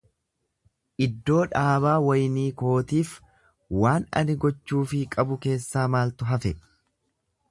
[1.05, 3.13] Iddoo dhaabaa waynii kootiif
[3.83, 6.57] waan ani gochuufii qabu keessaa maaltu hafe?